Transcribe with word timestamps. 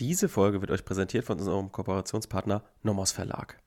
Diese 0.00 0.30
Folge 0.30 0.62
wird 0.62 0.70
euch 0.70 0.86
präsentiert 0.86 1.26
von 1.26 1.38
unserem 1.38 1.70
Kooperationspartner 1.72 2.64
Nomos 2.82 3.12
Verlag. 3.12 3.58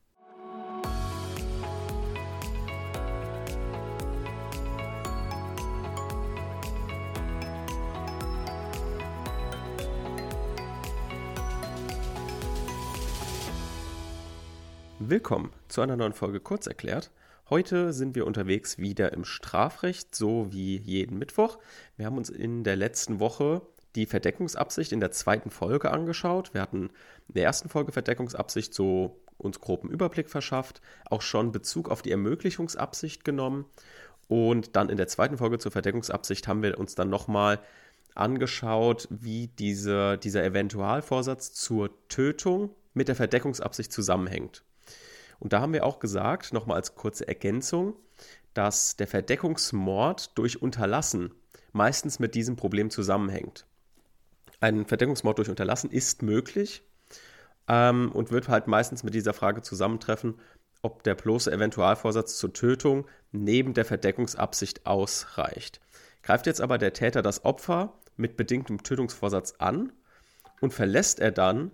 Willkommen 14.97 15.51
zu 15.67 15.81
einer 15.81 15.95
neuen 15.95 16.13
Folge 16.13 16.39
Kurz 16.39 16.65
erklärt. 16.65 17.11
Heute 17.51 17.93
sind 17.93 18.15
wir 18.15 18.25
unterwegs 18.25 18.79
wieder 18.79 19.13
im 19.13 19.23
Strafrecht, 19.23 20.15
so 20.15 20.51
wie 20.51 20.77
jeden 20.77 21.19
Mittwoch. 21.19 21.59
Wir 21.95 22.07
haben 22.07 22.17
uns 22.17 22.31
in 22.31 22.63
der 22.63 22.75
letzten 22.75 23.19
Woche 23.19 23.61
die 23.95 24.05
Verdeckungsabsicht 24.05 24.91
in 24.91 24.99
der 24.99 25.11
zweiten 25.11 25.49
Folge 25.49 25.91
angeschaut. 25.91 26.53
Wir 26.53 26.61
hatten 26.61 26.89
in 27.27 27.35
der 27.35 27.43
ersten 27.43 27.69
Folge 27.69 27.91
Verdeckungsabsicht 27.91 28.73
so 28.73 29.19
uns 29.37 29.59
groben 29.59 29.89
Überblick 29.89 30.29
verschafft, 30.29 30.81
auch 31.09 31.21
schon 31.21 31.51
Bezug 31.51 31.89
auf 31.89 32.01
die 32.01 32.11
Ermöglichungsabsicht 32.11 33.23
genommen. 33.23 33.65
Und 34.27 34.75
dann 34.75 34.89
in 34.89 34.97
der 34.97 35.07
zweiten 35.07 35.37
Folge 35.37 35.59
zur 35.59 35.71
Verdeckungsabsicht 35.71 36.47
haben 36.47 36.63
wir 36.63 36.77
uns 36.77 36.95
dann 36.95 37.09
nochmal 37.09 37.59
angeschaut, 38.15 39.07
wie 39.09 39.47
diese, 39.47 40.17
dieser 40.17 40.43
Eventualvorsatz 40.43 41.53
zur 41.53 41.89
Tötung 42.07 42.71
mit 42.93 43.07
der 43.07 43.15
Verdeckungsabsicht 43.15 43.91
zusammenhängt. 43.91 44.63
Und 45.39 45.51
da 45.51 45.61
haben 45.61 45.73
wir 45.73 45.85
auch 45.85 45.99
gesagt, 45.99 46.53
nochmal 46.53 46.77
als 46.77 46.95
kurze 46.95 47.27
Ergänzung, 47.27 47.95
dass 48.53 48.95
der 48.95 49.07
Verdeckungsmord 49.07 50.37
durch 50.37 50.61
Unterlassen 50.61 51.33
meistens 51.73 52.19
mit 52.19 52.35
diesem 52.35 52.55
Problem 52.55 52.89
zusammenhängt. 52.89 53.65
Ein 54.63 54.85
Verdeckungsmord 54.85 55.39
durch 55.39 55.49
Unterlassen 55.49 55.91
ist 55.91 56.21
möglich 56.21 56.83
ähm, 57.67 58.09
und 58.13 58.31
wird 58.31 58.47
halt 58.47 58.67
meistens 58.67 59.03
mit 59.03 59.13
dieser 59.13 59.33
Frage 59.33 59.61
zusammentreffen, 59.61 60.35
ob 60.81 61.03
der 61.03 61.15
bloße 61.15 61.51
Eventualvorsatz 61.51 62.37
zur 62.37 62.53
Tötung 62.53 63.05
neben 63.33 63.73
der 63.73 63.83
Verdeckungsabsicht 63.83 64.85
ausreicht. 64.85 65.81
Greift 66.21 66.45
jetzt 66.45 66.61
aber 66.61 66.77
der 66.77 66.93
Täter 66.93 67.21
das 67.21 67.43
Opfer 67.43 67.99
mit 68.15 68.37
bedingtem 68.37 68.83
Tötungsvorsatz 68.83 69.55
an 69.57 69.91
und 70.61 70.73
verlässt 70.73 71.19
er 71.19 71.33
dann 71.33 71.71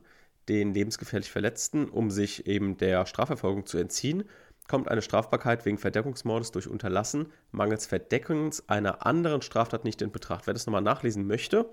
den 0.47 0.73
lebensgefährlich 0.73 1.29
Verletzten, 1.29 1.89
um 1.89 2.09
sich 2.09 2.47
eben 2.47 2.77
der 2.77 3.05
Strafverfolgung 3.05 3.67
zu 3.67 3.77
entziehen, 3.77 4.23
kommt 4.69 4.87
eine 4.87 5.01
Strafbarkeit 5.01 5.65
wegen 5.65 5.77
Verdeckungsmordes 5.77 6.51
durch 6.51 6.67
Unterlassen 6.67 7.33
mangels 7.51 7.87
Verdeckens 7.87 8.69
einer 8.69 9.05
anderen 9.05 9.41
Straftat 9.41 9.83
nicht 9.83 10.01
in 10.01 10.11
Betracht. 10.11 10.47
Wer 10.47 10.53
das 10.53 10.67
nochmal 10.67 10.83
nachlesen 10.83 11.27
möchte, 11.27 11.65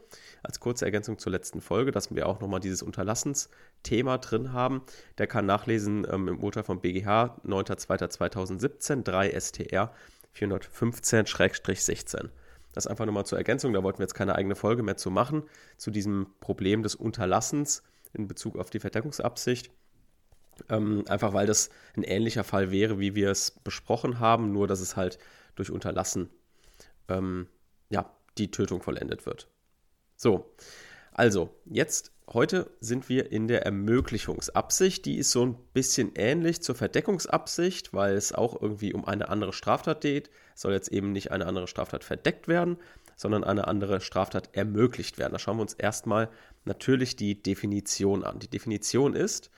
als 0.42 0.58
kurze 0.58 0.86
Ergänzung 0.86 1.18
zur 1.18 1.30
letzten 1.30 1.60
Folge, 1.60 1.92
dass 1.92 2.12
wir 2.12 2.26
auch 2.26 2.40
nochmal 2.40 2.58
dieses 2.58 2.82
Unterlassensthema 2.82 4.18
drin 4.18 4.52
haben, 4.52 4.82
der 5.18 5.26
kann 5.26 5.44
nachlesen 5.46 6.06
ähm, 6.10 6.26
im 6.26 6.42
Urteil 6.42 6.64
vom 6.64 6.80
BGH 6.80 7.36
9.2.2017 7.44 9.02
3 9.04 9.40
STR 9.40 9.92
415-16. 10.34 12.30
Das 12.72 12.86
einfach 12.86 13.04
nochmal 13.04 13.26
zur 13.26 13.38
Ergänzung, 13.38 13.74
da 13.74 13.82
wollten 13.82 13.98
wir 13.98 14.04
jetzt 14.04 14.14
keine 14.14 14.34
eigene 14.34 14.56
Folge 14.56 14.82
mehr 14.82 14.96
zu 14.96 15.10
machen, 15.10 15.42
zu 15.76 15.90
diesem 15.90 16.28
Problem 16.40 16.82
des 16.82 16.94
Unterlassens 16.94 17.82
in 18.14 18.26
Bezug 18.26 18.58
auf 18.58 18.70
die 18.70 18.80
Verdeckungsabsicht. 18.80 19.70
Ähm, 20.68 21.04
einfach 21.08 21.32
weil 21.32 21.46
das 21.46 21.70
ein 21.96 22.02
ähnlicher 22.02 22.44
Fall 22.44 22.70
wäre, 22.70 22.98
wie 22.98 23.14
wir 23.14 23.30
es 23.30 23.50
besprochen 23.50 24.20
haben, 24.20 24.52
nur 24.52 24.66
dass 24.66 24.80
es 24.80 24.96
halt 24.96 25.18
durch 25.54 25.70
Unterlassen 25.70 26.30
ähm, 27.08 27.46
ja, 27.90 28.10
die 28.38 28.50
Tötung 28.50 28.82
vollendet 28.82 29.26
wird. 29.26 29.48
So, 30.16 30.50
also 31.12 31.54
jetzt 31.64 32.12
heute 32.32 32.70
sind 32.80 33.08
wir 33.08 33.30
in 33.32 33.48
der 33.48 33.64
Ermöglichungsabsicht. 33.64 35.04
Die 35.04 35.16
ist 35.18 35.30
so 35.30 35.44
ein 35.46 35.56
bisschen 35.72 36.12
ähnlich 36.14 36.62
zur 36.62 36.74
Verdeckungsabsicht, 36.74 37.92
weil 37.94 38.14
es 38.14 38.32
auch 38.32 38.60
irgendwie 38.60 38.92
um 38.92 39.04
eine 39.04 39.28
andere 39.28 39.52
Straftat 39.52 40.00
geht. 40.00 40.30
Es 40.54 40.62
soll 40.62 40.72
jetzt 40.72 40.88
eben 40.88 41.12
nicht 41.12 41.30
eine 41.30 41.46
andere 41.46 41.68
Straftat 41.68 42.04
verdeckt 42.04 42.48
werden, 42.48 42.78
sondern 43.16 43.44
eine 43.44 43.66
andere 43.66 44.00
Straftat 44.00 44.50
ermöglicht 44.54 45.18
werden. 45.18 45.32
Da 45.32 45.38
schauen 45.38 45.56
wir 45.56 45.62
uns 45.62 45.74
erstmal 45.74 46.28
natürlich 46.64 47.16
die 47.16 47.42
Definition 47.42 48.24
an. 48.24 48.38
Die 48.38 48.48
Definition 48.48 49.14
ist, 49.14 49.50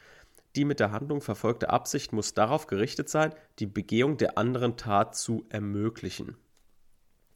die 0.57 0.65
mit 0.65 0.81
der 0.81 0.93
Handlung 0.93 1.21
verfolgte 1.21 1.71
Absicht 1.71 2.13
muss 2.13 2.35
darauf 2.35 2.67
gerichtet 2.67 3.09
sein, 3.09 3.35
die 3.59 3.67
Begehung 3.67 4.17
der 4.17 4.39
anderen 4.39 4.77
Tat 4.77 5.17
zu 5.17 5.45
ermöglichen. 5.49 6.37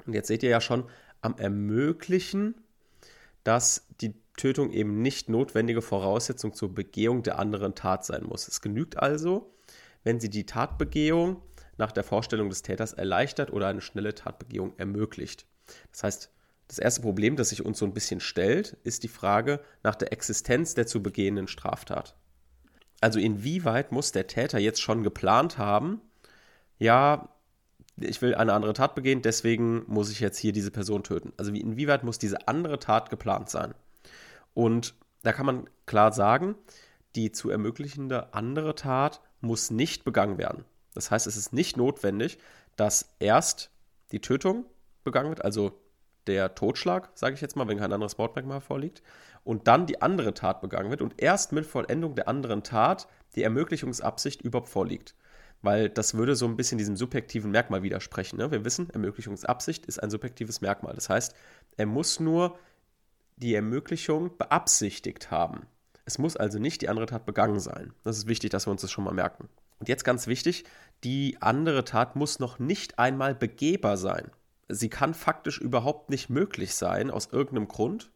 Und 0.06 0.14
jetzt 0.14 0.28
seht 0.28 0.42
ihr 0.42 0.50
ja 0.50 0.60
schon 0.60 0.84
am 1.20 1.36
Ermöglichen, 1.36 2.54
dass 3.44 3.86
die 4.00 4.14
Tötung 4.36 4.70
eben 4.70 5.02
nicht 5.02 5.28
notwendige 5.28 5.82
Voraussetzung 5.82 6.54
zur 6.54 6.74
Begehung 6.74 7.22
der 7.22 7.38
anderen 7.38 7.74
Tat 7.74 8.04
sein 8.04 8.24
muss. 8.24 8.48
Es 8.48 8.60
genügt 8.60 8.98
also, 8.98 9.54
wenn 10.04 10.20
sie 10.20 10.30
die 10.30 10.46
Tatbegehung 10.46 11.42
nach 11.76 11.92
der 11.92 12.04
Vorstellung 12.04 12.48
des 12.48 12.62
Täters 12.62 12.92
erleichtert 12.92 13.52
oder 13.52 13.68
eine 13.68 13.80
schnelle 13.80 14.14
Tatbegehung 14.14 14.72
ermöglicht. 14.78 15.46
Das 15.90 16.02
heißt, 16.02 16.30
das 16.68 16.78
erste 16.78 17.02
Problem, 17.02 17.36
das 17.36 17.50
sich 17.50 17.64
uns 17.64 17.78
so 17.78 17.84
ein 17.84 17.94
bisschen 17.94 18.20
stellt, 18.20 18.78
ist 18.82 19.02
die 19.02 19.08
Frage 19.08 19.60
nach 19.82 19.94
der 19.94 20.12
Existenz 20.12 20.74
der 20.74 20.86
zu 20.86 21.02
begehenden 21.02 21.46
Straftat. 21.46 22.16
Also 23.02 23.18
inwieweit 23.18 23.90
muss 23.90 24.12
der 24.12 24.28
Täter 24.28 24.58
jetzt 24.58 24.80
schon 24.80 25.02
geplant 25.02 25.58
haben, 25.58 26.00
ja, 26.78 27.28
ich 27.96 28.22
will 28.22 28.34
eine 28.34 28.52
andere 28.52 28.72
Tat 28.72 28.94
begehen, 28.94 29.22
deswegen 29.22 29.82
muss 29.88 30.10
ich 30.10 30.20
jetzt 30.20 30.38
hier 30.38 30.52
diese 30.52 30.70
Person 30.70 31.02
töten. 31.02 31.32
Also 31.36 31.52
inwieweit 31.52 32.04
muss 32.04 32.18
diese 32.18 32.46
andere 32.46 32.78
Tat 32.78 33.10
geplant 33.10 33.50
sein? 33.50 33.74
Und 34.54 34.94
da 35.24 35.32
kann 35.32 35.46
man 35.46 35.68
klar 35.84 36.12
sagen, 36.12 36.54
die 37.16 37.32
zu 37.32 37.50
ermöglichende 37.50 38.32
andere 38.34 38.76
Tat 38.76 39.20
muss 39.40 39.72
nicht 39.72 40.04
begangen 40.04 40.38
werden. 40.38 40.64
Das 40.94 41.10
heißt, 41.10 41.26
es 41.26 41.36
ist 41.36 41.52
nicht 41.52 41.76
notwendig, 41.76 42.38
dass 42.76 43.14
erst 43.18 43.70
die 44.12 44.20
Tötung 44.20 44.64
begangen 45.02 45.30
wird, 45.30 45.44
also 45.44 45.81
der 46.26 46.54
Totschlag, 46.54 47.10
sage 47.14 47.34
ich 47.34 47.40
jetzt 47.40 47.56
mal, 47.56 47.68
wenn 47.68 47.78
kein 47.78 47.92
anderes 47.92 48.18
Mordmerkmal 48.18 48.60
vorliegt, 48.60 49.02
und 49.44 49.66
dann 49.66 49.86
die 49.86 50.00
andere 50.00 50.34
Tat 50.34 50.60
begangen 50.60 50.90
wird 50.90 51.02
und 51.02 51.20
erst 51.20 51.52
mit 51.52 51.66
Vollendung 51.66 52.14
der 52.14 52.28
anderen 52.28 52.62
Tat 52.62 53.08
die 53.34 53.42
Ermöglichungsabsicht 53.42 54.42
überhaupt 54.42 54.68
vorliegt. 54.68 55.16
Weil 55.62 55.88
das 55.88 56.14
würde 56.14 56.36
so 56.36 56.46
ein 56.46 56.56
bisschen 56.56 56.78
diesem 56.78 56.96
subjektiven 56.96 57.50
Merkmal 57.50 57.82
widersprechen. 57.82 58.36
Ne? 58.36 58.50
Wir 58.50 58.64
wissen, 58.64 58.90
Ermöglichungsabsicht 58.90 59.86
ist 59.86 60.02
ein 60.02 60.10
subjektives 60.10 60.60
Merkmal. 60.60 60.94
Das 60.94 61.08
heißt, 61.08 61.34
er 61.76 61.86
muss 61.86 62.20
nur 62.20 62.58
die 63.36 63.54
Ermöglichung 63.54 64.36
beabsichtigt 64.36 65.30
haben. 65.30 65.66
Es 66.04 66.18
muss 66.18 66.36
also 66.36 66.58
nicht 66.58 66.82
die 66.82 66.88
andere 66.88 67.06
Tat 67.06 67.26
begangen 67.26 67.60
sein. 67.60 67.92
Das 68.02 68.18
ist 68.18 68.26
wichtig, 68.26 68.50
dass 68.50 68.66
wir 68.66 68.72
uns 68.72 68.82
das 68.82 68.90
schon 68.90 69.04
mal 69.04 69.14
merken. 69.14 69.48
Und 69.78 69.88
jetzt 69.88 70.04
ganz 70.04 70.26
wichtig, 70.26 70.64
die 71.04 71.38
andere 71.40 71.84
Tat 71.84 72.16
muss 72.16 72.38
noch 72.38 72.58
nicht 72.58 72.98
einmal 72.98 73.34
begehbar 73.34 73.96
sein 73.96 74.30
sie 74.68 74.88
kann 74.88 75.14
faktisch 75.14 75.58
überhaupt 75.58 76.10
nicht 76.10 76.30
möglich 76.30 76.74
sein, 76.74 77.10
aus 77.10 77.28
irgendeinem 77.32 77.68
Grund. 77.68 78.10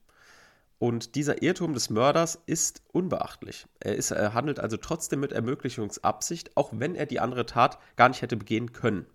Und 0.79 1.15
dieser 1.15 1.43
Irrtum 1.43 1.73
des 1.73 1.89
Mörders 1.89 2.39
ist 2.47 2.83
unbeachtlich. 2.93 3.67
Er, 3.81 3.97
ist, 3.97 4.11
er 4.11 4.34
handelt 4.34 4.61
also 4.61 4.77
trotzdem 4.77 5.21
mit 5.21 5.33
Ermöglichungsabsicht, 5.33 6.57
auch 6.57 6.71
wenn 6.75 6.95
er 6.95 7.07
die 7.07 7.21
andere 7.21 7.47
Tat 7.47 7.79
gar 7.97 8.09
nicht 8.09 8.21
hätte 8.21 8.37
begehen 8.37 8.73
können. 8.73 9.07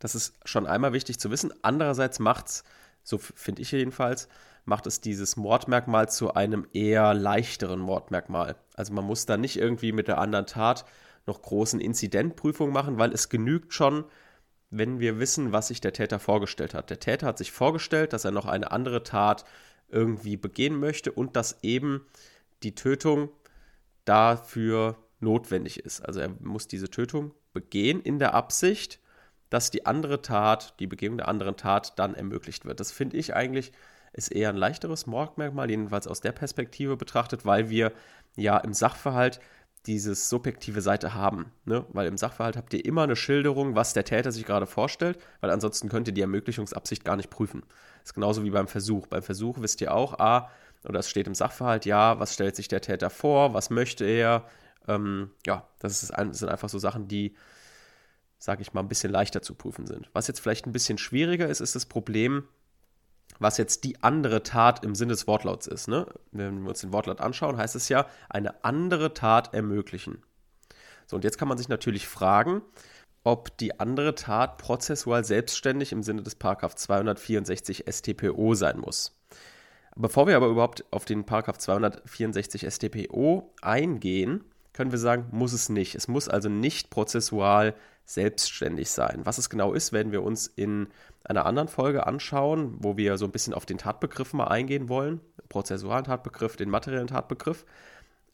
Das 0.00 0.14
ist 0.14 0.34
schon 0.44 0.66
einmal 0.66 0.92
wichtig 0.92 1.20
zu 1.20 1.30
wissen. 1.30 1.52
Andererseits 1.62 2.18
macht 2.18 2.48
es, 2.48 2.64
so 3.04 3.18
finde 3.18 3.62
ich 3.62 3.70
jedenfalls, 3.70 4.28
macht 4.64 4.86
es 4.86 5.00
dieses 5.00 5.36
Mordmerkmal 5.36 6.08
zu 6.08 6.34
einem 6.34 6.66
eher 6.72 7.14
leichteren 7.14 7.80
Mordmerkmal. 7.80 8.56
Also 8.74 8.92
man 8.92 9.04
muss 9.04 9.24
da 9.24 9.36
nicht 9.36 9.56
irgendwie 9.56 9.92
mit 9.92 10.08
der 10.08 10.18
anderen 10.18 10.46
Tat 10.46 10.84
noch 11.26 11.42
großen 11.42 11.80
Inzidentprüfungen 11.80 12.72
machen, 12.72 12.98
weil 12.98 13.12
es 13.12 13.28
genügt 13.28 13.72
schon, 13.72 14.04
wenn 14.70 15.00
wir 15.00 15.18
wissen, 15.18 15.52
was 15.52 15.68
sich 15.68 15.80
der 15.80 15.92
Täter 15.92 16.18
vorgestellt 16.18 16.74
hat. 16.74 16.90
Der 16.90 17.00
Täter 17.00 17.26
hat 17.26 17.38
sich 17.38 17.52
vorgestellt, 17.52 18.12
dass 18.12 18.24
er 18.24 18.30
noch 18.30 18.46
eine 18.46 18.70
andere 18.70 19.02
Tat 19.02 19.44
irgendwie 19.88 20.36
begehen 20.36 20.78
möchte 20.78 21.10
und 21.12 21.36
dass 21.36 21.58
eben 21.62 22.06
die 22.62 22.74
Tötung 22.74 23.30
dafür 24.04 24.96
notwendig 25.20 25.80
ist. 25.80 26.00
Also 26.00 26.20
er 26.20 26.30
muss 26.40 26.68
diese 26.68 26.90
Tötung 26.90 27.34
begehen 27.52 28.00
in 28.00 28.18
der 28.18 28.34
Absicht, 28.34 29.00
dass 29.50 29.70
die 29.70 29.86
andere 29.86 30.20
Tat, 30.20 30.78
die 30.80 30.86
Begehung 30.86 31.16
der 31.16 31.28
anderen 31.28 31.56
Tat 31.56 31.98
dann 31.98 32.14
ermöglicht 32.14 32.66
wird. 32.66 32.80
Das 32.80 32.92
finde 32.92 33.16
ich 33.16 33.34
eigentlich 33.34 33.72
ist 34.12 34.28
eher 34.28 34.48
ein 34.48 34.56
leichteres 34.56 35.06
Mordmerkmal, 35.06 35.70
jedenfalls 35.70 36.06
aus 36.06 36.20
der 36.20 36.32
Perspektive 36.32 36.96
betrachtet, 36.96 37.44
weil 37.44 37.70
wir 37.70 37.92
ja 38.36 38.58
im 38.58 38.72
Sachverhalt 38.72 39.40
dieses 39.86 40.28
subjektive 40.28 40.80
Seite 40.80 41.14
haben. 41.14 41.52
Ne? 41.64 41.84
Weil 41.92 42.06
im 42.06 42.18
Sachverhalt 42.18 42.56
habt 42.56 42.74
ihr 42.74 42.84
immer 42.84 43.02
eine 43.02 43.16
Schilderung, 43.16 43.74
was 43.74 43.92
der 43.92 44.04
Täter 44.04 44.32
sich 44.32 44.44
gerade 44.44 44.66
vorstellt, 44.66 45.18
weil 45.40 45.50
ansonsten 45.50 45.88
könnt 45.88 46.08
ihr 46.08 46.14
die 46.14 46.20
Ermöglichungsabsicht 46.20 47.04
gar 47.04 47.16
nicht 47.16 47.30
prüfen. 47.30 47.62
Das 48.00 48.10
ist 48.10 48.14
genauso 48.14 48.44
wie 48.44 48.50
beim 48.50 48.68
Versuch. 48.68 49.06
Beim 49.06 49.22
Versuch 49.22 49.60
wisst 49.60 49.80
ihr 49.80 49.94
auch, 49.94 50.18
ah, 50.18 50.50
oder 50.84 51.00
es 51.00 51.10
steht 51.10 51.26
im 51.26 51.34
Sachverhalt, 51.34 51.86
ja, 51.86 52.18
was 52.20 52.34
stellt 52.34 52.56
sich 52.56 52.68
der 52.68 52.80
Täter 52.80 53.10
vor, 53.10 53.54
was 53.54 53.70
möchte 53.70 54.04
er. 54.04 54.46
Ähm, 54.86 55.30
ja, 55.46 55.68
das, 55.80 56.02
ist 56.02 56.12
das 56.16 56.38
sind 56.38 56.48
einfach 56.48 56.68
so 56.68 56.78
Sachen, 56.78 57.08
die, 57.08 57.34
sage 58.38 58.62
ich 58.62 58.72
mal, 58.72 58.80
ein 58.80 58.88
bisschen 58.88 59.12
leichter 59.12 59.42
zu 59.42 59.54
prüfen 59.54 59.86
sind. 59.86 60.08
Was 60.12 60.28
jetzt 60.28 60.40
vielleicht 60.40 60.66
ein 60.66 60.72
bisschen 60.72 60.98
schwieriger 60.98 61.48
ist, 61.48 61.60
ist 61.60 61.74
das 61.74 61.86
Problem, 61.86 62.44
was 63.38 63.58
jetzt 63.58 63.84
die 63.84 64.02
andere 64.02 64.42
Tat 64.42 64.84
im 64.84 64.94
Sinne 64.94 65.12
des 65.12 65.26
Wortlauts 65.26 65.66
ist. 65.66 65.88
Ne? 65.88 66.06
Wenn 66.32 66.62
wir 66.62 66.70
uns 66.70 66.80
den 66.80 66.92
Wortlaut 66.92 67.20
anschauen, 67.20 67.56
heißt 67.56 67.76
es 67.76 67.88
ja, 67.88 68.06
eine 68.28 68.64
andere 68.64 69.14
Tat 69.14 69.54
ermöglichen. 69.54 70.22
So, 71.06 71.16
und 71.16 71.24
jetzt 71.24 71.38
kann 71.38 71.48
man 71.48 71.58
sich 71.58 71.68
natürlich 71.68 72.06
fragen, 72.06 72.62
ob 73.24 73.56
die 73.58 73.78
andere 73.78 74.14
Tat 74.14 74.58
prozessual 74.58 75.24
selbstständig 75.24 75.92
im 75.92 76.02
Sinne 76.02 76.22
des 76.22 76.34
Paragraph 76.34 76.74
264 76.74 77.84
StPO 77.88 78.54
sein 78.54 78.78
muss. 78.78 79.18
Bevor 79.96 80.26
wir 80.26 80.36
aber 80.36 80.46
überhaupt 80.46 80.84
auf 80.92 81.04
den 81.04 81.24
Paragraph 81.24 81.58
264 81.58 82.66
StPO 82.72 83.52
eingehen, 83.62 84.44
können 84.72 84.92
wir 84.92 84.98
sagen, 84.98 85.26
muss 85.32 85.52
es 85.52 85.68
nicht. 85.68 85.96
Es 85.96 86.06
muss 86.06 86.28
also 86.28 86.48
nicht 86.48 86.90
prozessual 86.90 87.74
selbstständig 88.04 88.90
sein. 88.90 89.22
Was 89.24 89.38
es 89.38 89.50
genau 89.50 89.72
ist, 89.72 89.92
werden 89.92 90.12
wir 90.12 90.22
uns 90.22 90.46
in 90.46 90.88
einer 91.28 91.46
anderen 91.46 91.68
Folge 91.68 92.06
anschauen, 92.06 92.76
wo 92.78 92.96
wir 92.96 93.18
so 93.18 93.24
ein 93.26 93.32
bisschen 93.32 93.54
auf 93.54 93.66
den 93.66 93.78
Tatbegriff 93.78 94.32
mal 94.32 94.48
eingehen 94.48 94.88
wollen. 94.88 95.20
Prozessualen 95.48 96.04
Tatbegriff, 96.04 96.56
den 96.56 96.70
materiellen 96.70 97.06
Tatbegriff. 97.06 97.64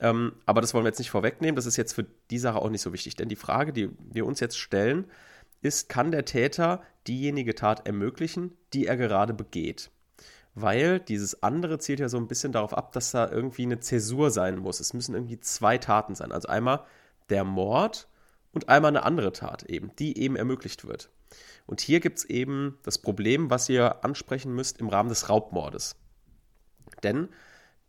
Ähm, 0.00 0.32
aber 0.46 0.60
das 0.60 0.74
wollen 0.74 0.84
wir 0.84 0.90
jetzt 0.90 0.98
nicht 0.98 1.10
vorwegnehmen. 1.10 1.56
Das 1.56 1.66
ist 1.66 1.76
jetzt 1.76 1.92
für 1.92 2.06
die 2.30 2.38
Sache 2.38 2.58
auch 2.58 2.70
nicht 2.70 2.82
so 2.82 2.92
wichtig. 2.92 3.16
Denn 3.16 3.28
die 3.28 3.36
Frage, 3.36 3.72
die 3.72 3.90
wir 3.98 4.26
uns 4.26 4.40
jetzt 4.40 4.58
stellen, 4.58 5.06
ist, 5.60 5.88
kann 5.88 6.10
der 6.10 6.24
Täter 6.24 6.82
diejenige 7.06 7.54
Tat 7.54 7.86
ermöglichen, 7.86 8.52
die 8.72 8.86
er 8.86 8.96
gerade 8.96 9.34
begeht? 9.34 9.90
Weil 10.54 11.00
dieses 11.00 11.42
andere 11.42 11.78
zielt 11.78 12.00
ja 12.00 12.08
so 12.08 12.16
ein 12.16 12.28
bisschen 12.28 12.52
darauf 12.52 12.74
ab, 12.74 12.92
dass 12.92 13.10
da 13.10 13.28
irgendwie 13.28 13.62
eine 13.64 13.80
Zäsur 13.80 14.30
sein 14.30 14.58
muss. 14.58 14.78
Es 14.78 14.94
müssen 14.94 15.14
irgendwie 15.14 15.40
zwei 15.40 15.78
Taten 15.78 16.14
sein. 16.14 16.30
Also 16.30 16.48
einmal 16.48 16.84
der 17.28 17.44
Mord 17.44 18.08
und 18.52 18.68
einmal 18.68 18.90
eine 18.90 19.02
andere 19.02 19.32
Tat 19.32 19.64
eben, 19.64 19.90
die 19.98 20.18
eben 20.18 20.36
ermöglicht 20.36 20.86
wird. 20.86 21.10
Und 21.66 21.80
hier 21.80 22.00
gibt 22.00 22.18
es 22.18 22.24
eben 22.24 22.78
das 22.82 22.98
Problem, 22.98 23.50
was 23.50 23.68
ihr 23.68 24.04
ansprechen 24.04 24.54
müsst 24.54 24.78
im 24.78 24.88
Rahmen 24.88 25.08
des 25.08 25.28
Raubmordes. 25.28 25.96
Denn 27.02 27.28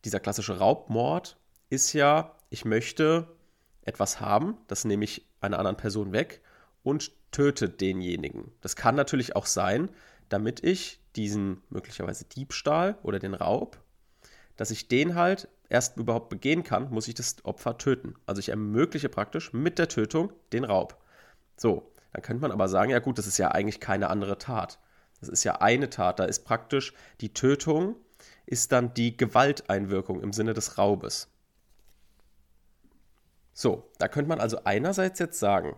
dieser 0.05 0.19
klassische 0.19 0.59
Raubmord 0.59 1.37
ist 1.69 1.93
ja, 1.93 2.35
ich 2.49 2.63
möchte 2.65 3.27
etwas 3.81 4.19
haben, 4.21 4.57
das 4.67 4.85
nehme 4.85 5.03
ich 5.03 5.25
einer 5.41 5.59
anderen 5.59 5.77
Person 5.77 6.11
weg 6.11 6.41
und 6.83 7.11
töte 7.31 7.69
denjenigen. 7.69 8.51
Das 8.61 8.75
kann 8.75 8.95
natürlich 8.95 9.35
auch 9.35 9.45
sein, 9.45 9.89
damit 10.29 10.63
ich 10.63 11.01
diesen 11.15 11.61
möglicherweise 11.69 12.25
Diebstahl 12.25 12.97
oder 13.03 13.19
den 13.19 13.33
Raub, 13.33 13.81
dass 14.55 14.71
ich 14.71 14.87
den 14.87 15.15
halt 15.15 15.47
erst 15.69 15.97
überhaupt 15.97 16.29
begehen 16.29 16.63
kann, 16.63 16.89
muss 16.91 17.07
ich 17.07 17.13
das 17.13 17.43
Opfer 17.43 17.77
töten. 17.77 18.15
Also 18.25 18.39
ich 18.39 18.49
ermögliche 18.49 19.09
praktisch 19.09 19.53
mit 19.53 19.79
der 19.79 19.87
Tötung 19.87 20.31
den 20.53 20.63
Raub. 20.63 21.01
So, 21.57 21.91
dann 22.15 22.21
könnte 22.21 22.41
man 22.43 22.53
aber 22.53 22.69
sagen, 22.69 22.91
ja 22.91 22.99
gut, 22.99 23.17
das 23.17 23.27
ist 23.27 23.37
ja 23.37 23.49
eigentlich 23.49 23.81
keine 23.81 24.09
andere 24.09 24.37
Tat. 24.37 24.79
Das 25.19 25.27
ist 25.27 25.43
ja 25.43 25.59
eine 25.59 25.89
Tat. 25.89 26.17
Da 26.17 26.23
ist 26.23 26.45
praktisch 26.45 26.93
die 27.19 27.33
Tötung 27.33 27.97
ist 28.45 28.71
dann 28.71 28.93
die 28.93 29.17
Gewalteinwirkung 29.17 30.21
im 30.21 30.31
Sinne 30.31 30.53
des 30.53 30.77
Raubes. 30.77 31.27
So, 33.51 33.91
da 33.97 34.07
könnte 34.07 34.29
man 34.29 34.39
also 34.39 34.63
einerseits 34.63 35.19
jetzt 35.19 35.39
sagen, 35.39 35.75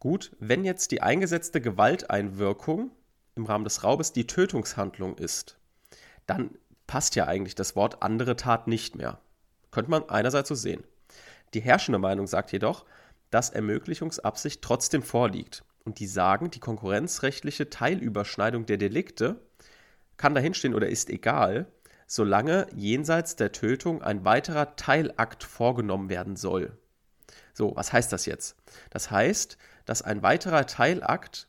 gut, 0.00 0.34
wenn 0.40 0.64
jetzt 0.64 0.90
die 0.90 1.02
eingesetzte 1.02 1.60
Gewalteinwirkung 1.60 2.90
im 3.36 3.46
Rahmen 3.46 3.62
des 3.62 3.84
Raubes 3.84 4.12
die 4.12 4.26
Tötungshandlung 4.26 5.18
ist, 5.18 5.56
dann 6.26 6.58
passt 6.88 7.14
ja 7.14 7.28
eigentlich 7.28 7.54
das 7.54 7.76
Wort 7.76 8.02
andere 8.02 8.34
Tat 8.34 8.66
nicht 8.66 8.96
mehr. 8.96 9.20
Könnte 9.70 9.92
man 9.92 10.08
einerseits 10.08 10.48
so 10.48 10.56
sehen. 10.56 10.82
Die 11.54 11.60
herrschende 11.60 12.00
Meinung 12.00 12.26
sagt 12.26 12.50
jedoch, 12.50 12.86
dass 13.30 13.50
Ermöglichungsabsicht 13.50 14.62
trotzdem 14.62 15.02
vorliegt. 15.02 15.64
Und 15.84 15.98
die 15.98 16.06
sagen, 16.06 16.50
die 16.50 16.60
konkurrenzrechtliche 16.60 17.70
Teilüberschneidung 17.70 18.66
der 18.66 18.76
Delikte 18.76 19.40
kann 20.16 20.34
dahinstehen 20.34 20.74
oder 20.74 20.88
ist 20.88 21.08
egal, 21.08 21.66
solange 22.06 22.66
jenseits 22.74 23.36
der 23.36 23.52
Tötung 23.52 24.02
ein 24.02 24.24
weiterer 24.24 24.76
Teilakt 24.76 25.44
vorgenommen 25.44 26.08
werden 26.10 26.36
soll. 26.36 26.76
So, 27.54 27.74
was 27.76 27.92
heißt 27.92 28.12
das 28.12 28.26
jetzt? 28.26 28.56
Das 28.90 29.10
heißt, 29.10 29.56
dass 29.84 30.02
ein 30.02 30.22
weiterer 30.22 30.66
Teilakt 30.66 31.48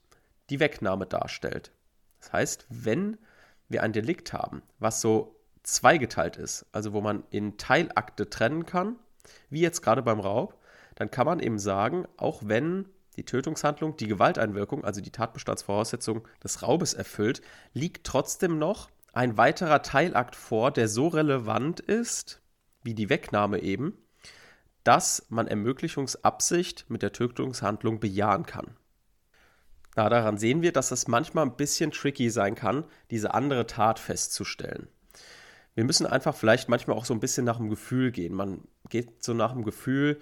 die 0.49 0.59
Wegnahme 0.59 1.07
darstellt. 1.07 1.71
Das 2.19 2.31
heißt, 2.31 2.65
wenn 2.69 3.17
wir 3.69 3.83
ein 3.83 3.93
Delikt 3.93 4.33
haben, 4.33 4.61
was 4.79 5.01
so 5.01 5.35
zweigeteilt 5.63 6.37
ist, 6.37 6.65
also 6.71 6.93
wo 6.93 7.01
man 7.01 7.23
in 7.29 7.57
Teilakte 7.57 8.29
trennen 8.29 8.65
kann, 8.65 8.97
wie 9.49 9.61
jetzt 9.61 9.81
gerade 9.81 10.01
beim 10.01 10.19
Raub, 10.19 10.60
dann 10.95 11.11
kann 11.11 11.25
man 11.25 11.39
eben 11.39 11.59
sagen, 11.59 12.07
auch 12.17 12.41
wenn 12.45 12.85
die 13.17 13.25
Tötungshandlung 13.25 13.97
die 13.97 14.07
Gewalteinwirkung, 14.07 14.83
also 14.83 15.01
die 15.01 15.11
Tatbestandsvoraussetzung 15.11 16.27
des 16.43 16.61
Raubes 16.61 16.93
erfüllt, 16.93 17.41
liegt 17.73 18.05
trotzdem 18.05 18.57
noch 18.57 18.89
ein 19.13 19.37
weiterer 19.37 19.81
Teilakt 19.81 20.35
vor, 20.35 20.71
der 20.71 20.87
so 20.87 21.07
relevant 21.07 21.79
ist, 21.79 22.41
wie 22.83 22.93
die 22.93 23.09
Wegnahme 23.09 23.59
eben, 23.59 23.97
dass 24.83 25.25
man 25.29 25.47
Ermöglichungsabsicht 25.47 26.89
mit 26.89 27.01
der 27.01 27.11
Tötungshandlung 27.11 27.99
bejahen 27.99 28.45
kann. 28.45 28.77
Na, 29.95 30.07
daran 30.07 30.37
sehen 30.37 30.61
wir, 30.61 30.71
dass 30.71 30.91
es 30.91 31.07
manchmal 31.07 31.45
ein 31.45 31.57
bisschen 31.57 31.91
tricky 31.91 32.29
sein 32.29 32.55
kann, 32.55 32.85
diese 33.11 33.33
andere 33.33 33.67
Tat 33.67 33.99
festzustellen. 33.99 34.87
Wir 35.75 35.83
müssen 35.83 36.05
einfach 36.05 36.35
vielleicht 36.35 36.69
manchmal 36.69 36.97
auch 36.97 37.05
so 37.05 37.13
ein 37.13 37.19
bisschen 37.19 37.45
nach 37.45 37.57
dem 37.57 37.69
Gefühl 37.69 38.11
gehen. 38.11 38.33
Man 38.33 38.61
geht 38.89 39.23
so 39.23 39.33
nach 39.33 39.53
dem 39.53 39.63
Gefühl, 39.63 40.21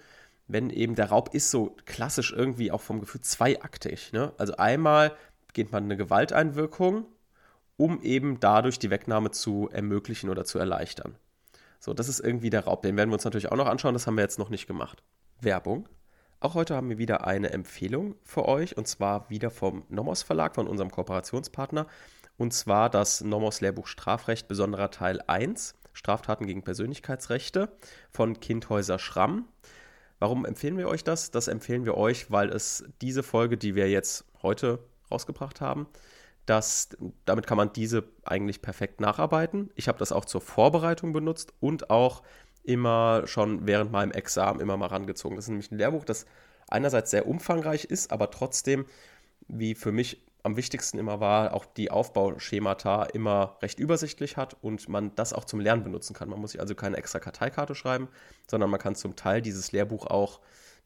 wenn 0.49 0.71
eben 0.71 0.95
der 0.95 1.09
Raub 1.09 1.33
ist 1.33 1.51
so 1.51 1.75
klassisch 1.85 2.33
irgendwie 2.33 2.71
auch 2.71 2.81
vom 2.81 2.99
Gefühl 2.99 3.21
zweiaktig. 3.21 4.11
Ne? 4.11 4.33
Also 4.37 4.57
einmal 4.57 5.15
geht 5.53 5.71
man 5.71 5.83
eine 5.83 5.95
Gewalteinwirkung, 5.95 7.05
um 7.77 8.01
eben 8.01 8.39
dadurch 8.39 8.79
die 8.79 8.89
Wegnahme 8.89 9.31
zu 9.31 9.69
ermöglichen 9.71 10.29
oder 10.29 10.43
zu 10.43 10.59
erleichtern. 10.59 11.15
So, 11.79 11.93
das 11.93 12.09
ist 12.09 12.19
irgendwie 12.19 12.49
der 12.49 12.65
Raub. 12.65 12.81
Den 12.81 12.97
werden 12.97 13.09
wir 13.09 13.13
uns 13.13 13.23
natürlich 13.23 13.51
auch 13.51 13.55
noch 13.55 13.67
anschauen, 13.67 13.93
das 13.93 14.07
haben 14.07 14.17
wir 14.17 14.23
jetzt 14.23 14.39
noch 14.39 14.49
nicht 14.49 14.67
gemacht. 14.67 15.03
Werbung. 15.39 15.87
Auch 16.41 16.55
heute 16.55 16.75
haben 16.75 16.89
wir 16.89 16.97
wieder 16.97 17.27
eine 17.27 17.51
Empfehlung 17.51 18.15
für 18.23 18.45
euch 18.45 18.75
und 18.75 18.87
zwar 18.87 19.29
wieder 19.29 19.51
vom 19.51 19.83
Nomos 19.89 20.23
Verlag, 20.23 20.55
von 20.55 20.67
unserem 20.67 20.89
Kooperationspartner. 20.89 21.85
Und 22.37 22.53
zwar 22.53 22.89
das 22.89 23.21
Nomos 23.21 23.61
Lehrbuch 23.61 23.87
Strafrecht, 23.87 24.47
besonderer 24.47 24.89
Teil 24.89 25.21
1, 25.27 25.75
Straftaten 25.93 26.47
gegen 26.47 26.63
Persönlichkeitsrechte 26.63 27.69
von 28.09 28.39
Kindhäuser 28.39 28.97
Schramm. 28.97 29.47
Warum 30.19 30.45
empfehlen 30.45 30.77
wir 30.77 30.87
euch 30.87 31.03
das? 31.03 31.31
Das 31.31 31.47
empfehlen 31.47 31.85
wir 31.85 31.95
euch, 31.95 32.29
weil 32.29 32.49
es 32.49 32.83
diese 33.01 33.23
Folge, 33.23 33.57
die 33.57 33.75
wir 33.75 33.89
jetzt 33.89 34.25
heute 34.43 34.79
rausgebracht 35.09 35.61
haben, 35.61 35.87
das, 36.45 36.89
damit 37.25 37.47
kann 37.47 37.57
man 37.57 37.73
diese 37.73 38.03
eigentlich 38.23 38.61
perfekt 38.61 38.99
nacharbeiten. 39.01 39.69
Ich 39.75 39.87
habe 39.87 39.99
das 39.99 40.11
auch 40.11 40.25
zur 40.25 40.41
Vorbereitung 40.41 41.13
benutzt 41.13 41.53
und 41.59 41.89
auch 41.89 42.23
immer 42.63 43.23
schon 43.25 43.65
während 43.67 43.91
meinem 43.91 44.11
Examen 44.11 44.59
immer 44.59 44.75
mal 44.75 44.87
rangezogen. 44.87 45.35
Das 45.35 45.45
ist 45.45 45.49
nämlich 45.49 45.71
ein 45.71 45.77
Lehrbuch, 45.77 46.05
das 46.05 46.25
einerseits 46.67 47.11
sehr 47.11 47.27
umfangreich 47.27 47.85
ist, 47.85 48.11
aber 48.11 48.31
trotzdem, 48.31 48.85
wie 49.47 49.75
für 49.75 49.91
mich 49.91 50.25
am 50.43 50.55
wichtigsten 50.55 50.97
immer 50.97 51.19
war, 51.19 51.53
auch 51.53 51.65
die 51.65 51.91
Aufbauschemata 51.91 53.03
immer 53.05 53.57
recht 53.61 53.79
übersichtlich 53.79 54.37
hat 54.37 54.55
und 54.61 54.87
man 54.87 55.13
das 55.15 55.33
auch 55.33 55.45
zum 55.45 55.59
Lernen 55.59 55.83
benutzen 55.83 56.13
kann. 56.13 56.29
Man 56.29 56.39
muss 56.39 56.51
sich 56.51 56.61
also 56.61 56.75
keine 56.75 56.97
extra 56.97 57.19
Karteikarte 57.19 57.75
schreiben, 57.75 58.07
sondern 58.49 58.69
man 58.69 58.79
kann 58.79 58.95
zum 58.95 59.15
Teil 59.15 59.41
dieses 59.41 59.71
Lehrbuch 59.71 60.05
auch 60.05 60.39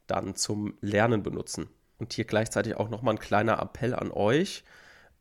dann 0.06 0.34
zum 0.34 0.76
Lernen 0.80 1.22
benutzen. 1.22 1.68
Und 1.98 2.12
hier 2.12 2.24
gleichzeitig 2.24 2.76
auch 2.76 2.88
nochmal 2.88 3.14
ein 3.14 3.20
kleiner 3.20 3.60
Appell 3.60 3.94
an 3.94 4.10
euch. 4.10 4.64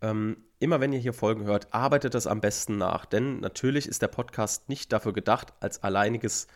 Ähm, 0.02 0.38
immer 0.60 0.82
wenn 0.82 0.94
ihr 0.94 1.00
hier 1.00 1.14
Folgen 1.14 1.46
hört, 1.46 1.74
arbeitet 1.74 2.16
das 2.16 2.26
am 2.26 2.42
besten 2.42 2.78
nach, 2.78 3.06
denn 3.06 3.40
natürlich 3.40 3.88
ist 3.88 4.02
der 4.02 4.08
Podcast 4.08 4.68
nicht 4.68 4.92
dafür 4.92 5.14
gedacht, 5.14 5.54
als 5.60 5.84
alleiniges 5.84 6.48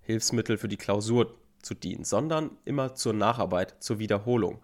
Hilfsmittel 0.00 0.56
für 0.56 0.68
die 0.68 0.76
Klausur 0.76 1.34
zu 1.62 1.74
dienen, 1.74 2.04
sondern 2.04 2.56
immer 2.64 2.94
zur 2.94 3.12
Nacharbeit, 3.12 3.82
zur 3.82 3.98
Wiederholung. 3.98 4.62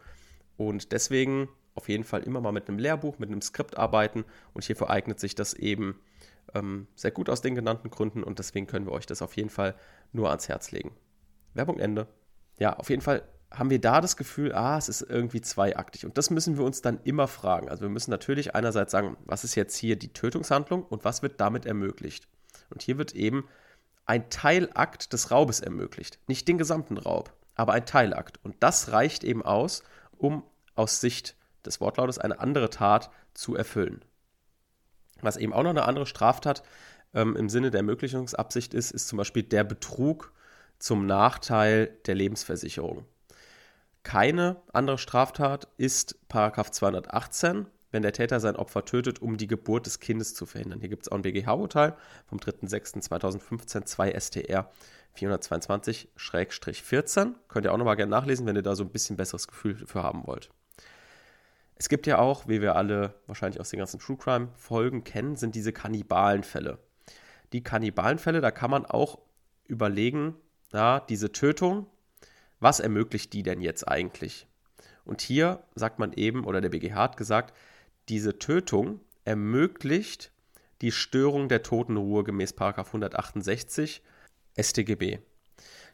Und 0.57 0.93
deswegen 0.93 1.49
auf 1.81 1.89
jeden 1.89 2.05
Fall 2.05 2.23
immer 2.23 2.41
mal 2.41 2.53
mit 2.53 2.69
einem 2.69 2.79
Lehrbuch, 2.79 3.19
mit 3.19 3.31
einem 3.31 3.41
Skript 3.41 3.79
arbeiten 3.79 4.25
und 4.53 4.65
hierfür 4.65 4.91
eignet 4.91 5.19
sich 5.19 5.35
das 5.35 5.55
eben 5.55 5.99
ähm, 6.55 6.87
sehr 6.95 7.11
gut 7.11 7.31
aus 7.31 7.41
den 7.41 7.55
genannten 7.55 7.91
Gründen 7.91 8.23
und 8.23 8.39
deswegen 8.39 8.67
können 8.67 8.87
wir 8.87 8.93
euch 8.93 9.07
das 9.07 9.23
auf 9.23 9.35
jeden 9.37 9.49
Fall 9.49 9.75
nur 10.13 10.29
ans 10.29 10.49
Herz 10.49 10.73
legen. 10.73 10.93
Werbung 11.55 11.79
Ende. 11.79 12.07
Ja, 12.59 12.75
auf 12.77 12.91
jeden 12.91 13.01
Fall 13.01 13.23
haben 13.51 13.71
wir 13.71 13.81
da 13.81 14.01
das 14.01 14.19
Gefühl, 14.19 14.53
ah, 14.53 14.77
es 14.77 14.89
ist 14.89 15.01
irgendwie 15.01 15.41
zweiaktig. 15.41 16.05
Und 16.05 16.19
das 16.19 16.31
müssen 16.31 16.59
wir 16.59 16.65
uns 16.65 16.83
dann 16.83 17.01
immer 17.03 17.27
fragen. 17.27 17.69
Also 17.69 17.83
wir 17.83 17.89
müssen 17.89 18.11
natürlich 18.11 18.55
einerseits 18.55 18.93
sagen, 18.93 19.17
was 19.25 19.43
ist 19.43 19.55
jetzt 19.55 19.77
hier 19.77 19.97
die 19.97 20.13
Tötungshandlung 20.13 20.85
und 20.85 21.05
was 21.05 21.23
wird 21.23 21.41
damit 21.41 21.65
ermöglicht? 21.65 22.29
Und 22.69 22.83
hier 22.83 22.99
wird 22.99 23.15
eben 23.15 23.49
ein 24.05 24.29
Teilakt 24.29 25.13
des 25.13 25.31
Raubes 25.31 25.61
ermöglicht. 25.61 26.21
Nicht 26.29 26.47
den 26.47 26.59
gesamten 26.59 26.99
Raub, 26.99 27.33
aber 27.55 27.73
ein 27.73 27.87
Teilakt. 27.87 28.39
Und 28.45 28.57
das 28.61 28.93
reicht 28.93 29.25
eben 29.25 29.43
aus, 29.43 29.83
um 30.17 30.45
aus 30.75 31.01
Sicht 31.01 31.37
des 31.67 31.81
Wortlautes 31.81 32.19
eine 32.19 32.41
andere 32.41 32.71
Tat 32.71 33.11
zu 33.35 33.57
erfüllen. 33.57 34.05
Was 35.21 35.37
eben 35.37 35.53
auch 35.53 35.63
noch 35.63 35.71
eine 35.71 35.85
andere 35.85 36.07
Straftat 36.07 36.63
ähm, 37.15 37.37
im 37.37 37.49
Sinne 37.49 37.71
der 37.71 37.81
Ermöglichungsabsicht 37.81 38.75
ist, 38.75 38.91
ist 38.91 39.09
zum 39.09 39.19
Beispiel 39.19 39.43
der 39.43 39.65
Betrug 39.65 40.33
zum 40.79 41.07
Nachteil 41.07 41.99
der 42.07 42.15
Lebensversicherung. 42.15 43.05
Keine 44.03 44.57
andere 44.73 44.97
Straftat 44.97 45.69
ist 45.77 46.17
218 46.29 47.67
wenn 47.93 48.03
der 48.03 48.13
Täter 48.13 48.41
sein 48.41 48.57
Opfer 48.57 48.85
tötet, 48.85 49.23
um 49.23 49.37
die 49.37 49.47
Geburt 49.47 49.87
des 49.87 50.01
Kindes 50.01 50.35
zu 50.35 50.47
verhindern. 50.47 50.81
Hier 50.81 50.89
gibt 50.89 51.03
es 51.03 51.09
auch 51.11 51.17
ein 51.17 51.23
BGH-Urteil 51.23 51.95
vom 52.27 52.39
3.6.2015, 52.39 53.85
2 53.85 54.19
STR 54.19 54.69
422-14. 55.17 57.35
Könnt 57.49 57.67
ihr 57.67 57.73
auch 57.73 57.79
nochmal 57.79 57.97
gerne 57.97 58.11
nachlesen, 58.11 58.47
wenn 58.47 58.57
ihr 58.57 58.63
da 58.63 58.75
so 58.77 58.85
ein 58.85 58.91
bisschen 58.91 59.17
besseres 59.17 59.49
Gefühl 59.49 59.77
für 59.87 60.03
haben 60.03 60.27
wollt. 60.27 60.51
Es 61.81 61.89
gibt 61.89 62.07
ja 62.07 62.19
auch, 62.19 62.47
wie 62.47 62.61
wir 62.61 62.77
alle 62.77 63.15
wahrscheinlich 63.27 63.59
aus 63.59 63.71
den 63.71 63.79
ganzen 63.79 63.99
True 64.01 64.19
Crime-Folgen 64.19 65.03
kennen, 65.03 65.37
sind 65.37 65.55
diese 65.55 65.73
Kannibalenfälle. 65.73 66.79
Die 67.55 67.63
Kannibalenfälle, 67.63 68.43
da 68.43 68.51
kann 68.51 68.71
man 68.71 68.85
auch 68.85 69.19
überlegen, 69.67 70.35
ja, 70.75 71.01
diese 71.01 71.33
Tötung, 71.33 71.87
was 72.59 72.81
ermöglicht 72.81 73.33
die 73.33 73.43
denn 73.43 73.63
jetzt 73.63 73.89
eigentlich? 73.89 74.47
Und 75.07 75.23
hier 75.23 75.65
sagt 75.75 75.99
man 75.99 76.13
eben, 76.13 76.45
oder 76.45 76.61
der 76.61 76.69
BGH 76.69 76.97
hat 76.97 77.17
gesagt, 77.17 77.57
diese 78.11 78.39
Tötung 78.39 79.01
ermöglicht 79.25 80.33
die 80.83 80.93
Störung 80.93 81.49
der 81.49 81.63
Totenruhe 81.63 82.25
gemäß 82.25 82.53
168 82.59 84.03
StGB. 84.61 85.21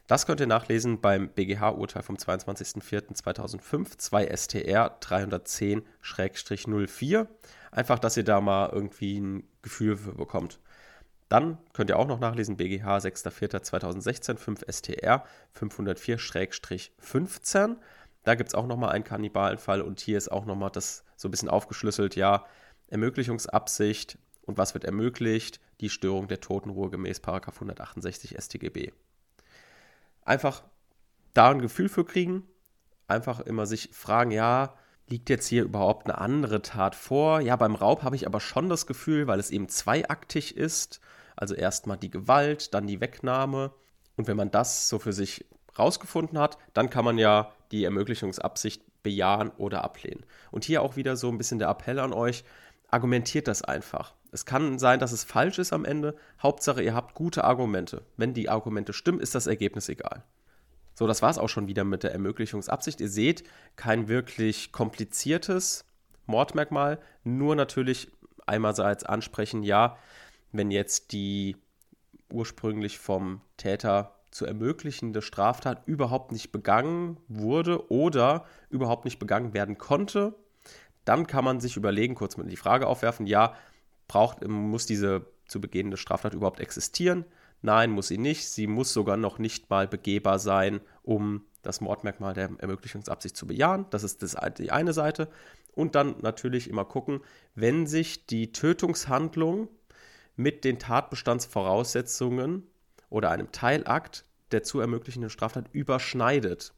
Das 0.07 0.25
könnt 0.25 0.39
ihr 0.39 0.47
nachlesen 0.47 1.01
beim 1.01 1.29
BGH-Urteil 1.29 2.01
vom 2.01 2.15
22.04.2005, 2.15 3.97
2 3.97 4.37
STR 4.37 4.97
310-04. 5.01 7.27
Einfach, 7.71 7.99
dass 7.99 8.15
ihr 8.15 8.23
da 8.23 8.39
mal 8.39 8.69
irgendwie 8.71 9.19
ein 9.19 9.43
Gefühl 9.61 9.97
für 9.97 10.13
bekommt. 10.13 10.61
Dann 11.27 11.57
könnt 11.73 11.89
ihr 11.89 11.99
auch 11.99 12.07
noch 12.07 12.19
nachlesen, 12.19 12.55
BGH 12.55 12.99
6.04.2016, 12.99 14.37
5 14.37 14.63
STR 14.71 15.25
504-15. 15.59 17.75
Da 18.23 18.35
gibt 18.35 18.47
es 18.47 18.55
auch 18.55 18.65
nochmal 18.65 18.91
einen 18.91 19.03
Kannibalenfall 19.03 19.81
und 19.81 19.99
hier 19.99 20.17
ist 20.17 20.31
auch 20.31 20.45
nochmal 20.45 20.71
das 20.71 21.03
so 21.17 21.27
ein 21.27 21.31
bisschen 21.31 21.49
aufgeschlüsselt, 21.49 22.15
ja, 22.15 22.45
Ermöglichungsabsicht 22.87 24.17
und 24.43 24.57
was 24.57 24.73
wird 24.73 24.85
ermöglicht? 24.85 25.59
Die 25.81 25.89
Störung 25.89 26.29
der 26.29 26.39
Totenruhe 26.39 26.89
gemäß 26.89 27.21
168 27.21 28.37
StGB. 28.39 28.93
Einfach 30.27 30.63
da 31.33 31.51
ein 31.51 31.61
Gefühl 31.61 31.87
für 31.87 32.03
kriegen, 32.03 32.43
einfach 33.07 33.39
immer 33.39 33.65
sich 33.65 33.91
fragen, 33.93 34.31
ja, 34.31 34.73
liegt 35.07 35.29
jetzt 35.29 35.47
hier 35.47 35.63
überhaupt 35.63 36.05
eine 36.05 36.17
andere 36.17 36.61
Tat 36.61 36.95
vor? 36.95 37.39
Ja, 37.39 37.55
beim 37.55 37.75
Raub 37.75 38.03
habe 38.03 38.17
ich 38.17 38.27
aber 38.27 38.41
schon 38.41 38.67
das 38.67 38.85
Gefühl, 38.85 39.27
weil 39.27 39.39
es 39.39 39.51
eben 39.51 39.69
zweiaktig 39.69 40.57
ist, 40.57 40.99
also 41.37 41.55
erstmal 41.55 41.95
die 41.95 42.09
Gewalt, 42.09 42.73
dann 42.73 42.87
die 42.87 42.99
Wegnahme. 42.99 43.71
Und 44.17 44.27
wenn 44.27 44.35
man 44.35 44.51
das 44.51 44.89
so 44.89 44.99
für 44.99 45.13
sich 45.13 45.45
rausgefunden 45.79 46.37
hat, 46.37 46.57
dann 46.73 46.89
kann 46.89 47.05
man 47.05 47.17
ja 47.17 47.53
die 47.71 47.85
Ermöglichungsabsicht 47.85 48.83
bejahen 49.03 49.51
oder 49.51 49.85
ablehnen. 49.85 50.25
Und 50.51 50.65
hier 50.65 50.81
auch 50.81 50.97
wieder 50.97 51.15
so 51.15 51.29
ein 51.29 51.37
bisschen 51.37 51.59
der 51.59 51.69
Appell 51.69 51.99
an 51.99 52.11
euch, 52.11 52.43
argumentiert 52.89 53.47
das 53.47 53.61
einfach. 53.61 54.13
Es 54.37 54.45
kann 54.45 54.77
sein, 54.77 54.99
dass 54.99 55.13
es 55.13 55.23
falsch 55.23 55.57
ist 55.57 55.73
am 55.73 55.83
Ende. 55.83 56.15
Hauptsache, 56.43 56.83
ihr 56.83 56.93
habt 56.93 57.15
gute 57.15 57.43
Argumente. 57.43 58.03
Wenn 58.17 58.35
die 58.35 58.49
Argumente 58.49 58.93
stimmen, 58.93 59.19
ist 59.19 59.33
das 59.33 59.47
Ergebnis 59.47 59.89
egal. 59.89 60.23
So, 60.93 61.07
das 61.07 61.23
war 61.23 61.31
es 61.31 61.39
auch 61.39 61.47
schon 61.47 61.67
wieder 61.67 61.83
mit 61.83 62.03
der 62.03 62.11
Ermöglichungsabsicht. 62.11 63.01
Ihr 63.01 63.09
seht, 63.09 63.43
kein 63.77 64.07
wirklich 64.07 64.71
kompliziertes 64.71 65.85
Mordmerkmal, 66.27 66.99
nur 67.23 67.55
natürlich 67.55 68.11
einerseits 68.45 69.03
ansprechen, 69.03 69.63
ja, 69.63 69.97
wenn 70.51 70.69
jetzt 70.69 71.13
die 71.13 71.57
ursprünglich 72.31 72.99
vom 72.99 73.41
Täter 73.57 74.13
zu 74.29 74.45
ermöglichende 74.45 75.23
Straftat 75.23 75.81
überhaupt 75.87 76.31
nicht 76.31 76.51
begangen 76.51 77.17
wurde 77.27 77.89
oder 77.91 78.45
überhaupt 78.69 79.05
nicht 79.05 79.17
begangen 79.17 79.55
werden 79.55 79.79
konnte, 79.79 80.35
dann 81.05 81.25
kann 81.25 81.43
man 81.43 81.59
sich 81.59 81.75
überlegen, 81.75 82.13
kurz 82.13 82.37
mit 82.37 82.51
die 82.51 82.55
Frage 82.55 82.85
aufwerfen, 82.85 83.25
ja, 83.25 83.55
braucht, 84.07 84.45
muss 84.47 84.85
diese 84.85 85.25
zu 85.47 85.61
begehende 85.61 85.97
Straftat 85.97 86.33
überhaupt 86.33 86.59
existieren? 86.59 87.25
Nein, 87.61 87.91
muss 87.91 88.07
sie 88.07 88.17
nicht. 88.17 88.47
Sie 88.47 88.67
muss 88.67 88.93
sogar 88.93 89.17
noch 89.17 89.39
nicht 89.39 89.69
mal 89.69 89.87
begehbar 89.87 90.39
sein, 90.39 90.81
um 91.03 91.45
das 91.63 91.81
Mordmerkmal 91.81 92.33
der 92.33 92.51
Ermöglichungsabsicht 92.59 93.35
zu 93.35 93.47
bejahen. 93.47 93.85
Das 93.89 94.03
ist 94.03 94.21
das, 94.21 94.37
die 94.57 94.71
eine 94.71 94.93
Seite. 94.93 95.29
Und 95.73 95.95
dann 95.95 96.15
natürlich 96.21 96.69
immer 96.69 96.85
gucken, 96.85 97.21
wenn 97.55 97.87
sich 97.87 98.25
die 98.25 98.51
Tötungshandlung 98.51 99.69
mit 100.35 100.63
den 100.63 100.79
Tatbestandsvoraussetzungen 100.79 102.63
oder 103.09 103.31
einem 103.31 103.51
Teilakt 103.51 104.25
der 104.51 104.63
zu 104.63 104.79
ermöglichenden 104.79 105.29
Straftat 105.29 105.65
überschneidet, 105.73 106.73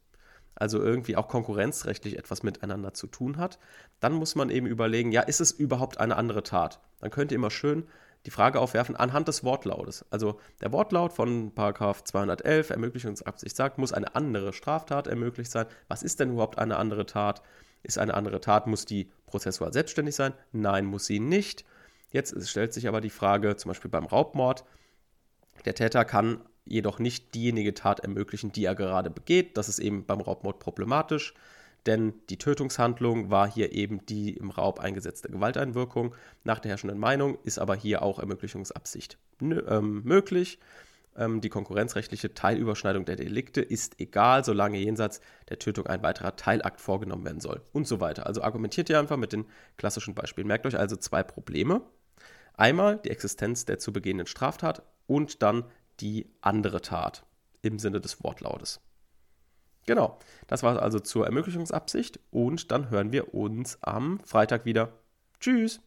also 0.54 0.82
irgendwie 0.82 1.16
auch 1.16 1.28
konkurrenzrechtlich 1.28 2.18
etwas 2.18 2.42
miteinander 2.42 2.92
zu 2.94 3.06
tun 3.06 3.36
hat, 3.38 3.58
dann 4.00 4.12
muss 4.12 4.34
man 4.34 4.50
eben 4.50 4.66
überlegen, 4.66 5.12
ja, 5.12 5.22
ist 5.22 5.40
es 5.40 5.52
überhaupt 5.52 5.98
eine 5.98 6.16
andere 6.16 6.42
Tat? 6.42 6.80
Dann 7.00 7.10
könnt 7.10 7.32
ihr 7.32 7.36
immer 7.36 7.50
schön 7.50 7.86
die 8.26 8.30
Frage 8.30 8.60
aufwerfen 8.60 8.96
anhand 8.96 9.28
des 9.28 9.44
Wortlautes. 9.44 10.04
Also 10.10 10.38
der 10.60 10.72
Wortlaut 10.72 11.12
von 11.12 11.52
211 11.54 12.70
Ermöglichungsabsicht 12.70 13.56
sagt, 13.56 13.78
muss 13.78 13.94
eine 13.94 14.14
andere 14.14 14.52
Straftat 14.52 15.06
ermöglicht 15.06 15.50
sein. 15.50 15.66
Was 15.88 16.02
ist 16.02 16.20
denn 16.20 16.32
überhaupt 16.32 16.58
eine 16.58 16.76
andere 16.76 17.06
Tat? 17.06 17.42
Ist 17.82 17.96
eine 17.96 18.12
andere 18.12 18.42
Tat, 18.42 18.66
muss 18.66 18.84
die 18.84 19.10
prozessual 19.24 19.72
selbstständig 19.72 20.14
sein? 20.14 20.34
Nein, 20.52 20.84
muss 20.84 21.06
sie 21.06 21.18
nicht. 21.18 21.64
Jetzt 22.12 22.46
stellt 22.46 22.74
sich 22.74 22.88
aber 22.88 23.00
die 23.00 23.08
Frage, 23.08 23.56
zum 23.56 23.70
Beispiel 23.70 23.90
beim 23.90 24.04
Raubmord, 24.04 24.64
der 25.64 25.74
Täter 25.74 26.04
kann 26.04 26.42
jedoch 26.70 26.98
nicht 26.98 27.34
diejenige 27.34 27.74
Tat 27.74 28.00
ermöglichen, 28.00 28.52
die 28.52 28.64
er 28.64 28.74
gerade 28.74 29.10
begeht. 29.10 29.56
Das 29.56 29.68
ist 29.68 29.78
eben 29.78 30.06
beim 30.06 30.20
Raubmord 30.20 30.60
problematisch, 30.60 31.34
denn 31.86 32.14
die 32.30 32.38
Tötungshandlung 32.38 33.30
war 33.30 33.50
hier 33.50 33.72
eben 33.72 34.04
die 34.06 34.34
im 34.34 34.50
Raub 34.50 34.78
eingesetzte 34.80 35.28
Gewalteinwirkung. 35.28 36.14
Nach 36.44 36.60
der 36.60 36.70
herrschenden 36.70 36.98
Meinung 36.98 37.38
ist 37.42 37.58
aber 37.58 37.74
hier 37.74 38.02
auch 38.02 38.18
Ermöglichungsabsicht 38.18 39.18
ähm, 39.40 40.02
möglich. 40.04 40.58
Ähm, 41.16 41.40
die 41.40 41.48
konkurrenzrechtliche 41.48 42.34
Teilüberschneidung 42.34 43.04
der 43.04 43.16
Delikte 43.16 43.60
ist 43.60 44.00
egal, 44.00 44.44
solange 44.44 44.78
jenseits 44.78 45.20
der 45.48 45.58
Tötung 45.58 45.86
ein 45.86 46.02
weiterer 46.02 46.36
Teilakt 46.36 46.80
vorgenommen 46.80 47.24
werden 47.24 47.40
soll 47.40 47.62
und 47.72 47.88
so 47.88 48.00
weiter. 48.00 48.26
Also 48.26 48.42
argumentiert 48.42 48.88
ihr 48.90 48.98
einfach 48.98 49.16
mit 49.16 49.32
den 49.32 49.46
klassischen 49.76 50.14
Beispielen. 50.14 50.46
Merkt 50.46 50.66
euch 50.66 50.78
also 50.78 50.96
zwei 50.96 51.22
Probleme. 51.22 51.82
Einmal 52.54 52.98
die 52.98 53.10
Existenz 53.10 53.64
der 53.64 53.78
zu 53.78 53.92
begehenden 53.92 54.26
Straftat 54.26 54.82
und 55.06 55.42
dann 55.42 55.64
die 56.00 56.30
andere 56.40 56.80
Tat 56.80 57.24
im 57.62 57.78
Sinne 57.78 58.00
des 58.00 58.22
Wortlautes. 58.22 58.80
Genau, 59.86 60.18
das 60.46 60.62
war 60.62 60.74
es 60.74 60.78
also 60.78 61.00
zur 61.00 61.26
Ermöglichungsabsicht 61.26 62.20
und 62.30 62.70
dann 62.70 62.90
hören 62.90 63.12
wir 63.12 63.34
uns 63.34 63.82
am 63.82 64.20
Freitag 64.20 64.64
wieder. 64.64 64.92
Tschüss! 65.40 65.80